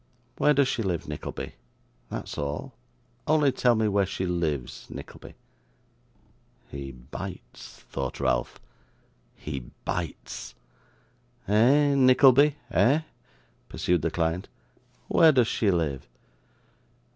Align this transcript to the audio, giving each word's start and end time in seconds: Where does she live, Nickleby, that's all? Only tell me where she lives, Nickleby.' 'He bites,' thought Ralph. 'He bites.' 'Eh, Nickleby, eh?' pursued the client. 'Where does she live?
Where 0.39 0.55
does 0.55 0.67
she 0.67 0.81
live, 0.81 1.07
Nickleby, 1.07 1.51
that's 2.09 2.35
all? 2.35 2.73
Only 3.27 3.51
tell 3.51 3.75
me 3.75 3.87
where 3.87 4.07
she 4.07 4.25
lives, 4.25 4.87
Nickleby.' 4.89 5.35
'He 6.71 6.91
bites,' 6.91 7.83
thought 7.87 8.19
Ralph. 8.19 8.59
'He 9.35 9.59
bites.' 9.85 10.55
'Eh, 11.47 11.93
Nickleby, 11.93 12.55
eh?' 12.71 13.01
pursued 13.69 14.01
the 14.01 14.09
client. 14.09 14.47
'Where 15.07 15.31
does 15.31 15.47
she 15.47 15.69
live? 15.69 16.07